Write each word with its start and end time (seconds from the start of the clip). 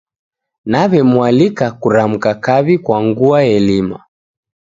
Naw'emualika 0.71 1.65
kuramka 1.81 2.31
kaw'i 2.45 2.75
kwa 2.85 2.97
ngua 3.07 3.39
elima. 3.55 3.97